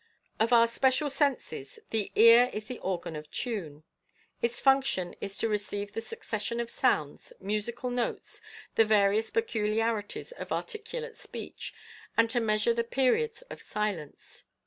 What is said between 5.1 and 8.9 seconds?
is to receive the succession of sounds, musical notes, the